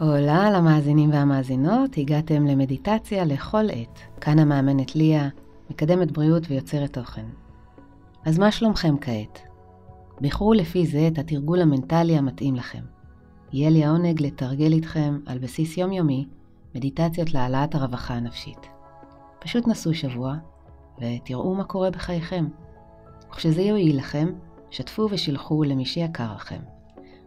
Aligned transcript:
הולה 0.00 0.50
למאזינים 0.50 1.10
והמאזינות, 1.10 1.96
הגעתם 1.96 2.46
למדיטציה 2.46 3.24
לכל 3.24 3.64
עת. 3.72 3.98
כאן 4.20 4.38
המאמנת 4.38 4.96
ליה, 4.96 5.28
מקדמת 5.70 6.12
בריאות 6.12 6.42
ויוצרת 6.50 6.92
תוכן. 6.92 7.26
אז 8.24 8.38
מה 8.38 8.52
שלומכם 8.52 8.94
כעת? 9.00 9.40
בחרו 10.20 10.52
לפי 10.52 10.86
זה 10.86 11.08
את 11.12 11.18
התרגול 11.18 11.60
המנטלי 11.60 12.18
המתאים 12.18 12.54
לכם. 12.54 12.82
יהיה 13.52 13.70
לי 13.70 13.84
העונג 13.84 14.22
לתרגל 14.22 14.72
איתכם 14.72 15.18
על 15.26 15.38
בסיס 15.38 15.76
יומיומי 15.76 16.26
מדיטציות 16.74 17.34
להעלאת 17.34 17.74
הרווחה 17.74 18.14
הנפשית. 18.14 18.66
פשוט 19.38 19.68
נסו 19.68 19.94
שבוע 19.94 20.34
ותראו 21.00 21.54
מה 21.54 21.64
קורה 21.64 21.90
בחייכם. 21.90 22.46
וכשזה 23.30 23.62
יועיל 23.62 23.98
לכם, 23.98 24.28
שתפו 24.70 25.08
ושילחו 25.10 25.64
למי 25.64 25.84
שיקר 25.84 26.34
לכם. 26.34 26.79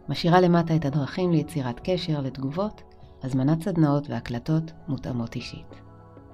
משאירה 0.08 0.40
למטה 0.40 0.76
את 0.76 0.84
הדרכים 0.84 1.32
ליצירת 1.32 1.80
קשר, 1.84 2.20
לתגובות, 2.20 2.82
הזמנת 3.22 3.62
סדנאות 3.62 4.10
והקלטות 4.10 4.72
מותאמות 4.88 5.34
אישית. 5.34 5.80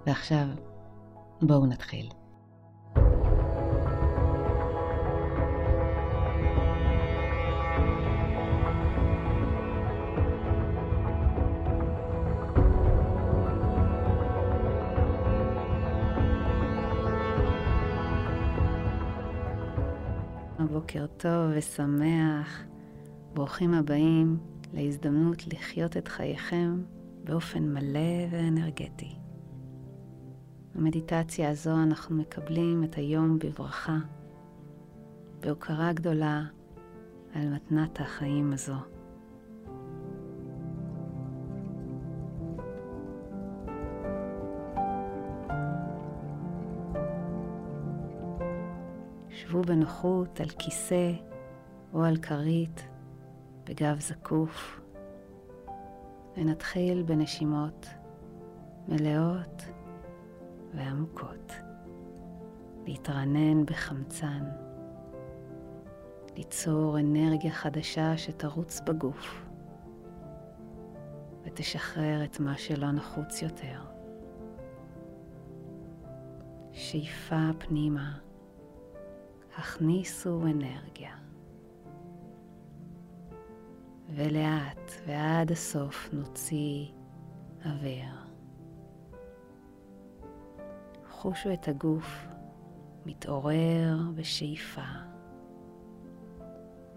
ועכשיו, 0.07 0.47
בואו 1.43 1.67
נתחיל. 1.67 2.09
בוקר 20.73 21.07
טוב 21.07 21.51
ושמח. 21.57 22.70
ברוכים 23.35 23.75
הבאים 23.75 24.39
להזדמנות 24.73 25.47
לחיות 25.47 25.97
את 25.97 26.09
חייכם 26.09 26.83
באופן 27.25 27.73
מלא 27.73 28.27
ואנרגטי. 28.31 29.17
במדיטציה 30.75 31.51
הזו 31.51 31.83
אנחנו 31.83 32.17
מקבלים 32.17 32.85
את 32.85 32.95
היום 32.95 33.39
בברכה, 33.39 33.99
בהוקרה 35.41 35.93
גדולה 35.93 36.43
על 37.35 37.49
מתנת 37.49 38.01
החיים 38.01 38.53
הזו. 38.53 38.75
שבו 49.29 49.63
בנוחות 49.63 50.41
על 50.41 50.49
כיסא 50.49 51.13
או 51.93 52.05
על 52.05 52.17
כרית 52.17 52.90
בגב 53.71 54.01
זקוף, 54.01 54.81
ונתחיל 56.37 57.03
בנשימות 57.03 57.87
מלאות 58.89 59.63
ועמוקות. 60.75 61.53
להתרענן 62.87 63.67
בחמצן, 63.67 64.45
ליצור 66.37 66.99
אנרגיה 66.99 67.53
חדשה 67.53 68.17
שתרוץ 68.17 68.81
בגוף 68.81 69.47
ותשחרר 71.45 72.25
את 72.25 72.41
מה 72.41 72.59
שלא 72.59 72.91
נחוץ 72.91 73.43
יותר. 73.43 73.81
שאיפה 76.73 77.51
פנימה, 77.59 78.19
הכניסו 79.57 80.43
אנרגיה. 80.43 81.20
ולאט 84.15 84.93
ועד 85.07 85.53
הסוף 85.53 86.09
נוציא 86.13 86.87
אוויר. 87.65 88.15
חושו 91.11 91.53
את 91.53 91.69
הגוף 91.69 92.27
מתעורר 93.07 93.99
בשאיפה 94.15 94.83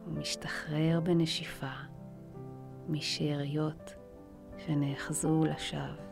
ומשתחרר 0.07 1.00
בנשיפה 1.03 1.74
משאריות 2.90 3.94
שנאחזו 4.57 5.45
לשווא. 5.45 6.03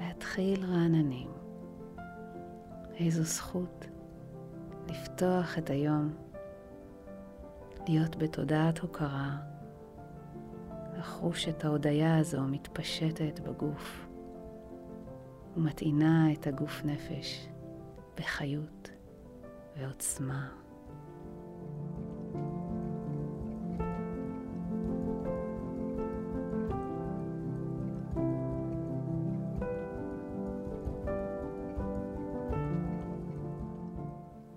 להתחיל 0.00 0.64
רעננים. 0.64 1.30
איזו 2.94 3.22
זכות 3.22 3.86
לפתוח 4.88 5.58
את 5.58 5.70
היום 5.70 6.23
להיות 7.88 8.16
בתודעת 8.16 8.78
הוקרה, 8.78 9.36
לחוש 10.98 11.48
את 11.48 11.64
ההודיה 11.64 12.18
הזו 12.18 12.42
מתפשטת 12.42 13.40
בגוף 13.40 14.06
ומטעינה 15.56 16.32
את 16.32 16.46
הגוף 16.46 16.84
נפש 16.84 17.48
בחיות 18.16 18.90
ועוצמה. 19.76 20.48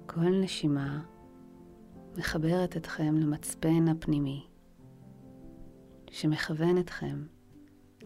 כל 0.06 0.42
נשימה 0.42 1.17
מחברת 2.18 2.78
אתכם 2.78 3.16
למצפן 3.18 3.88
הפנימי, 3.88 4.48
שמכוון 6.12 6.78
אתכם 6.78 7.26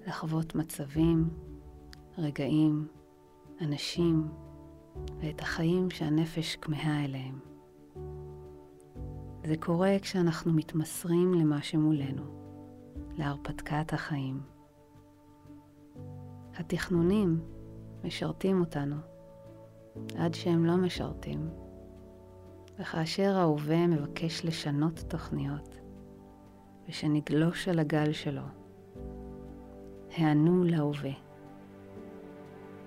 לחוות 0.07 0.55
מצבים, 0.55 1.29
רגעים, 2.17 2.87
אנשים 3.61 4.27
ואת 5.19 5.41
החיים 5.41 5.89
שהנפש 5.89 6.55
כמהה 6.55 7.05
אליהם. 7.05 7.39
זה 9.43 9.55
קורה 9.59 9.99
כשאנחנו 10.01 10.53
מתמסרים 10.53 11.33
למה 11.33 11.61
שמולנו, 11.61 12.23
להרפתקת 13.17 13.93
החיים. 13.93 14.41
התכנונים 16.55 17.41
משרתים 18.03 18.59
אותנו 18.59 18.95
עד 20.15 20.33
שהם 20.33 20.65
לא 20.65 20.77
משרתים. 20.77 21.49
וכאשר 22.79 23.37
ההווה 23.37 23.87
מבקש 23.87 24.45
לשנות 24.45 24.99
תוכניות, 25.07 25.77
ושנגלוש 26.89 27.67
על 27.67 27.79
הגל 27.79 28.13
שלו, 28.13 28.41
הענו 30.17 30.63
להווה. 30.63 31.11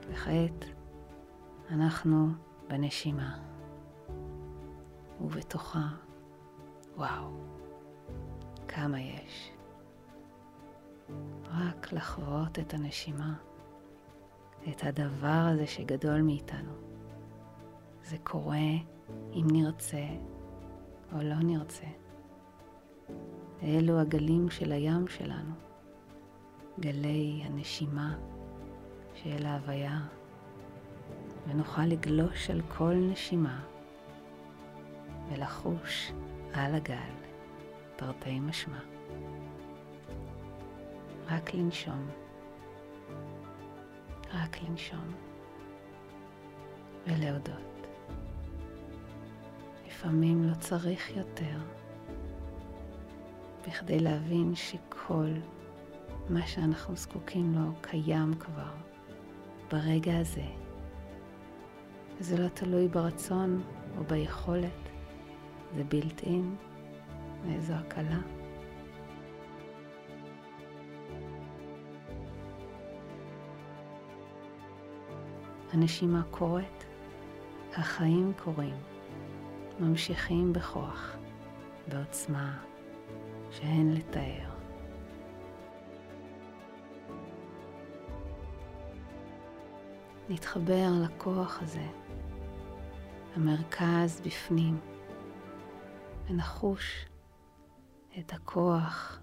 וכעת 0.09 0.65
אנחנו 1.71 2.28
בנשימה, 2.69 3.39
ובתוכה, 5.21 5.89
וואו, 6.97 7.31
כמה 8.69 9.01
יש. 9.01 9.53
רק 11.45 11.93
לחוות 11.93 12.59
את 12.59 12.75
הנשימה, 12.75 13.34
את 14.69 14.84
הדבר 14.84 15.49
הזה 15.53 15.66
שגדול 15.66 16.21
מאיתנו. 16.21 16.72
זה 18.03 18.16
קורה 18.22 18.59
אם 19.10 19.47
נרצה 19.53 20.06
או 21.12 21.22
לא 21.22 21.34
נרצה. 21.34 21.87
אלו 23.62 24.00
הגלים 24.00 24.50
של 24.50 24.72
הים 24.72 25.09
שלנו, 25.09 25.54
גלי 26.81 27.42
הנשימה 27.44 28.16
של 29.15 29.47
ההוויה, 29.47 30.00
ונוכל 31.48 31.82
לגלוש 31.82 32.50
על 32.50 32.60
כל 32.76 32.94
נשימה 32.94 33.65
ולחוש 35.28 36.12
על 36.53 36.75
הגל, 36.75 37.15
תרתי 37.97 38.41
משמע. 38.41 38.78
רק 41.27 41.54
לנשום, 41.54 42.09
רק 44.33 44.62
לנשום 44.62 45.12
ולהודות. 47.06 47.73
לפעמים 50.04 50.45
לא 50.45 50.54
צריך 50.54 51.16
יותר, 51.16 51.59
בכדי 53.68 54.01
להבין 54.01 54.54
שכל 54.54 55.27
מה 56.28 56.47
שאנחנו 56.47 56.97
זקוקים 56.97 57.54
לו 57.54 57.72
קיים 57.80 58.34
כבר 58.34 58.72
ברגע 59.71 60.18
הזה. 60.18 60.45
זה 62.21 62.42
לא 62.42 62.48
תלוי 62.48 62.89
ברצון 62.89 63.62
או 63.98 64.04
ביכולת, 64.04 64.89
זה 65.77 65.84
בילט 65.84 66.22
אין, 66.22 66.56
ואיזו 67.42 67.72
הקלה. 67.72 68.21
הנשימה 75.72 76.22
קורית, 76.30 76.84
החיים 77.72 78.33
קורים. 78.45 78.93
ממשיכים 79.80 80.53
בכוח, 80.53 81.16
בעוצמה 81.88 82.59
שאין 83.50 83.94
לתאר. 83.94 84.50
נתחבר 90.28 90.88
לכוח 91.04 91.62
הזה, 91.62 91.86
המרכז 93.34 94.21
בפנים, 94.21 94.80
ונחוש 96.28 97.06
את 98.18 98.32
הכוח 98.32 99.20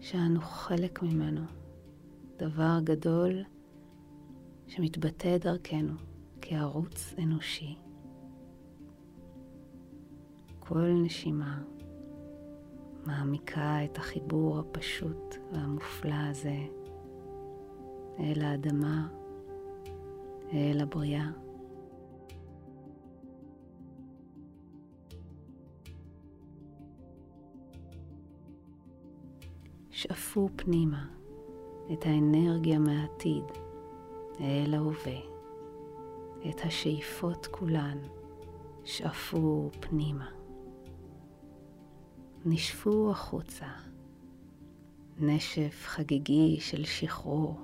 שאנו 0.00 0.40
חלק 0.40 1.02
ממנו, 1.02 1.42
דבר 2.36 2.78
גדול 2.84 3.44
שמתבטא 4.66 5.38
דרכנו 5.38 5.94
כערוץ 6.42 7.14
אנושי. 7.18 7.89
כל 10.72 10.92
נשימה 11.04 11.62
מעמיקה 13.06 13.84
את 13.84 13.98
החיבור 13.98 14.58
הפשוט 14.58 15.36
והמופלא 15.52 16.14
הזה 16.30 16.56
אל 18.18 18.42
האדמה, 18.42 19.08
אל 20.52 20.80
הבריאה. 20.82 21.30
שאפו 29.90 30.48
פנימה 30.56 31.06
את 31.92 32.06
האנרגיה 32.06 32.78
מהעתיד 32.78 33.44
אל 34.40 34.74
ההווה, 34.74 35.20
את 36.48 36.60
השאיפות 36.64 37.46
כולן 37.46 37.98
שאפו 38.84 39.70
פנימה. 39.80 40.39
נשפו 42.44 43.10
החוצה, 43.10 43.66
נשף 45.18 45.82
חגיגי 45.86 46.56
של 46.60 46.84
שחרור. 46.84 47.60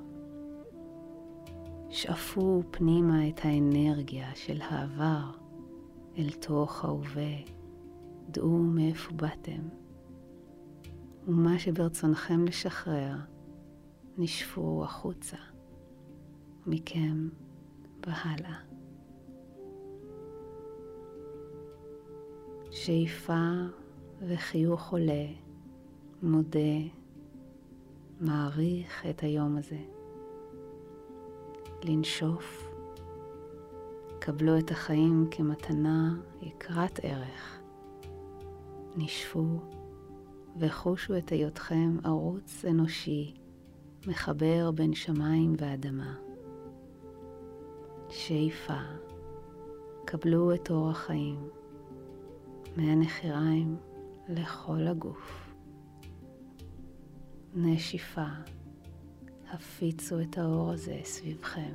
שאפו 1.91 2.63
פנימה 2.71 3.29
את 3.29 3.41
האנרגיה 3.45 4.35
של 4.35 4.61
העבר 4.61 5.31
אל 6.19 6.31
תוך 6.31 6.85
ההווה, 6.85 7.37
דעו 8.31 8.59
מאיפה 8.59 9.13
באתם. 9.13 9.69
ומה 11.27 11.59
שברצונכם 11.59 12.45
לשחרר, 12.45 13.17
נשפו 14.19 14.85
החוצה, 14.85 15.37
מכם 16.67 17.29
והלאה. 18.07 18.59
שאיפה 22.71 23.43
וחיוך 24.21 24.93
עולה, 24.93 25.27
מודה, 26.23 26.79
מעריך 28.21 29.07
את 29.11 29.23
היום 29.23 29.57
הזה. 29.57 29.79
לנשוף, 31.85 32.71
קבלו 34.19 34.59
את 34.59 34.71
החיים 34.71 35.27
כמתנה 35.31 36.15
יקרת 36.43 37.01
ערך. 37.03 37.61
נשפו 38.97 39.61
וחושו 40.59 41.19
את 41.19 41.33
היותכם 41.33 41.97
ערוץ 42.05 42.65
אנושי 42.65 43.35
מחבר 44.07 44.71
בין 44.71 44.95
שמיים 44.95 45.55
ואדמה. 45.59 46.15
שאיפה, 48.09 48.81
קבלו 50.05 50.55
את 50.55 50.71
אור 50.71 50.91
החיים 50.91 51.49
מהנחיריים 52.77 53.77
לכל 54.29 54.87
הגוף. 54.87 55.55
נשיפה, 57.55 58.27
הפיצו 59.51 60.21
את 60.21 60.39
האור 60.39 60.73
הזה 60.73 61.01
סביבכם. 61.05 61.73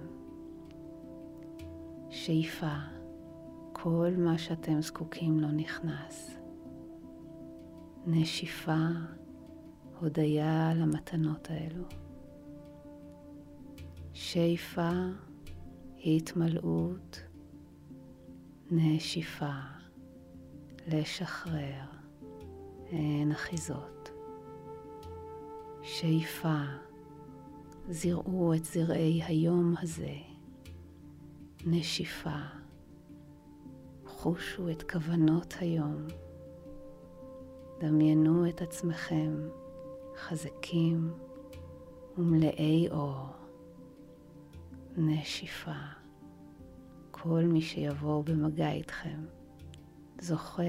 שאיפה, 2.09 2.75
כל 3.74 4.12
מה 4.18 4.38
שאתם 4.38 4.81
זקוקים 4.81 5.39
לו 5.39 5.51
נכנס. 5.51 6.38
נשיפה, 8.06 8.88
הודיה 10.00 10.69
על 10.69 10.81
המתנות 10.81 11.50
האלו. 11.50 11.83
שאיפה, 14.13 14.89
התמלאות, 16.06 17.21
נשיפה, 18.71 19.53
לשחרר, 20.88 22.00
אין 22.92 23.32
אחיזות. 23.32 24.10
שאיפה, 25.82 26.62
זרעו 27.90 28.54
את 28.54 28.66
זרעי 28.66 29.24
היום 29.24 29.76
הזה, 29.82 30.14
נשיפה, 31.66 32.40
חושו 34.06 34.70
את 34.70 34.92
כוונות 34.92 35.56
היום. 35.60 36.08
דמיינו 37.80 38.50
את 38.50 38.62
עצמכם 38.62 39.50
חזקים 40.18 41.14
ומלאי 42.18 42.88
אור. 42.92 43.26
נשיפה. 44.98 45.80
כל 47.12 47.44
מי 47.44 47.62
שיבוא 47.62 48.24
במגע 48.24 48.72
איתכם 48.72 49.26
זוכה 50.20 50.64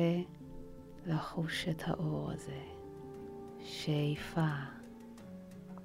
לחוש 1.07 1.69
את 1.69 1.83
האור 1.87 2.31
הזה. 2.31 2.61
שאיפה. 3.65 4.49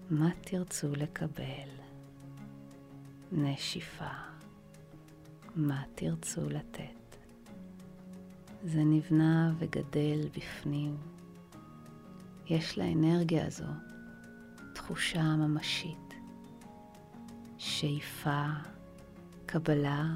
מה 0.10 0.30
תרצו 0.42 0.96
לקבל? 0.96 1.70
נשיפה. 3.32 4.12
מה 5.56 5.84
תרצו 5.96 6.50
לתת? 6.50 7.18
זה 8.64 8.84
נבנה 8.84 9.54
וגדל 9.58 10.28
בפנים. 10.38 10.98
יש 12.46 12.78
לאנרגיה 12.78 13.48
הזו 13.48 13.66
תחושה 14.74 15.24
ממשית, 15.24 16.14
שאיפה, 17.58 18.46
קבלה, 19.46 20.16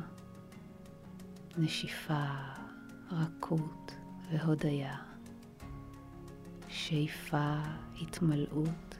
נשיפה, 1.57 2.25
רכות 3.11 3.95
והודיה, 4.31 4.95
שאיפה, 6.67 7.55
התמלאות, 8.01 8.95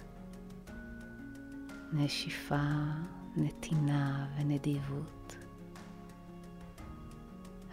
נשיפה, 1.94 2.84
נתינה 3.38 4.28
ונדיבות. 4.38 5.36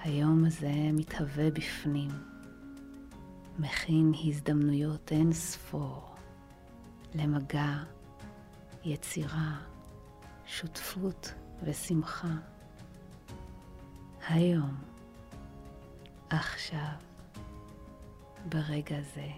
היום 0.01 0.45
הזה 0.45 0.91
מתהווה 0.93 1.51
בפנים. 1.51 2.11
מכין 3.59 4.13
הזדמנויות 4.25 5.13
אין 5.13 5.33
ספור 5.33 6.15
למגע, 7.15 7.77
יצירה, 8.85 9.59
שותפות 10.47 11.33
ושמחה. 11.63 12.35
היום, 14.29 14.75
עכשיו, 16.31 17.08
ברגע 18.47 18.97
זה, 19.15 19.29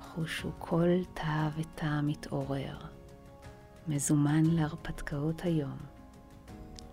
חושו 0.00 0.50
כל 0.58 1.04
תא 1.14 1.48
ותא 1.56 2.00
מתעורר, 2.02 2.78
מזומן 3.88 4.44
להרפתקאות 4.44 5.42
היום, 5.44 5.78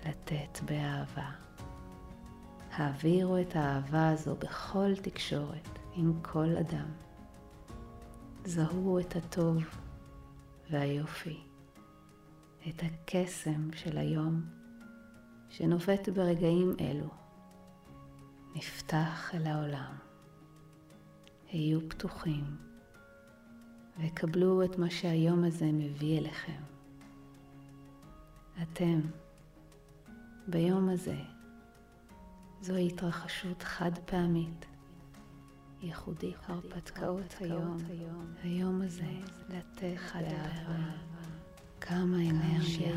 לתת 0.06 0.60
באהבה. 0.66 1.32
העבירו 2.72 3.38
את 3.38 3.56
האהבה 3.56 4.10
הזו 4.10 4.36
בכל 4.36 4.96
תקשורת 4.96 5.80
עם 5.94 6.14
כל 6.22 6.58
אדם. 6.58 6.90
זהו 8.46 9.00
את 9.00 9.16
הטוב 9.16 9.64
והיופי, 10.72 11.44
את 12.70 12.84
הקסם 12.84 13.74
של 13.74 13.98
היום 13.98 14.42
שנובט 15.50 16.10
ברגעים 16.10 16.76
אלו. 16.80 17.10
נפתח 18.56 19.32
אל 19.34 19.48
העולם. 19.48 20.11
היו 21.52 21.90
פתוחים 21.90 22.58
וקבלו 24.00 24.64
את 24.64 24.78
מה 24.78 24.90
שהיום 24.90 25.44
הזה 25.44 25.66
מביא 25.66 26.20
אליכם. 26.20 26.62
אתם, 28.62 29.00
ביום 30.48 30.90
הזה, 30.90 31.18
זוהי 32.62 32.88
התרחשות 32.88 33.64
חד 33.64 33.92
פעמית, 34.06 34.66
ייחודית, 35.82 36.38
הרפתקאות 36.48 37.36
היום, 37.40 37.78
היום 38.44 38.82
הזה, 38.82 39.12
לתת 39.50 39.98
לאהבה, 40.16 40.92
כמה 41.82 42.18
אנרגיה, 42.30 42.96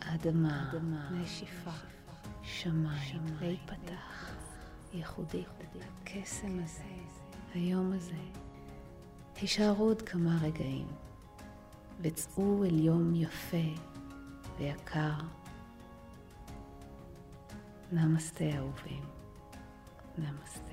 אדמה, 0.00 0.72
נשיפה, 1.10 1.70
שמיים, 2.42 3.22
להיפתח, 3.40 4.34
ייחודית, 4.92 5.48
הקסם 6.02 6.58
הזה, 6.64 7.21
היום 7.54 7.92
הזה. 7.92 8.22
הישארו 9.40 9.84
עוד 9.84 10.02
כמה 10.02 10.38
רגעים, 10.42 10.86
וצאו 12.00 12.64
אל 12.64 12.80
יום 12.80 13.14
יפה 13.14 13.82
ויקר. 14.58 15.12
נמסטה 17.92 18.44
אהובים. 18.44 19.04
נמסטה. 20.18 20.71